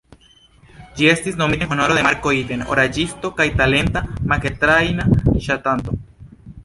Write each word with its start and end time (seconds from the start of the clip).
Ĝi 1.01 1.09
estis 1.09 1.35
nomita 1.41 1.67
en 1.67 1.69
honoro 1.73 1.97
de 1.97 2.05
"Marco 2.07 2.33
Iten", 2.37 2.63
oraĵisto 2.77 3.33
kaj 3.43 3.47
talenta 3.61 4.03
makettrajna 4.33 5.07
ŝatanto, 5.51 6.01